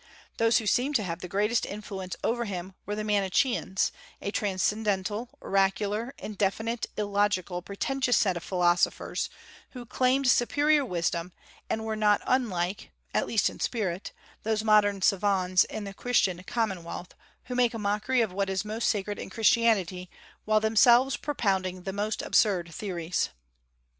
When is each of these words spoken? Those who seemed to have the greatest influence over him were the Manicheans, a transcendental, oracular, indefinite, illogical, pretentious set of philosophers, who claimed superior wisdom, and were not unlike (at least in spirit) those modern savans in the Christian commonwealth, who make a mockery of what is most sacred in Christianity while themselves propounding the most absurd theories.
Those 0.37 0.57
who 0.57 0.65
seemed 0.65 0.95
to 0.95 1.03
have 1.03 1.19
the 1.19 1.27
greatest 1.27 1.63
influence 1.63 2.15
over 2.23 2.45
him 2.45 2.73
were 2.87 2.95
the 2.95 3.03
Manicheans, 3.03 3.91
a 4.19 4.31
transcendental, 4.31 5.29
oracular, 5.43 6.15
indefinite, 6.17 6.87
illogical, 6.97 7.61
pretentious 7.61 8.17
set 8.17 8.35
of 8.35 8.41
philosophers, 8.41 9.29
who 9.73 9.85
claimed 9.85 10.27
superior 10.27 10.83
wisdom, 10.83 11.33
and 11.69 11.85
were 11.85 11.95
not 11.95 12.21
unlike 12.25 12.89
(at 13.13 13.27
least 13.27 13.47
in 13.47 13.59
spirit) 13.59 14.11
those 14.41 14.63
modern 14.63 15.03
savans 15.03 15.65
in 15.65 15.83
the 15.83 15.93
Christian 15.93 16.41
commonwealth, 16.45 17.13
who 17.43 17.53
make 17.53 17.75
a 17.75 17.77
mockery 17.77 18.21
of 18.21 18.33
what 18.33 18.49
is 18.49 18.65
most 18.65 18.87
sacred 18.89 19.19
in 19.19 19.29
Christianity 19.29 20.09
while 20.45 20.59
themselves 20.59 21.15
propounding 21.15 21.83
the 21.83 21.93
most 21.93 22.23
absurd 22.23 22.73
theories. 22.73 23.29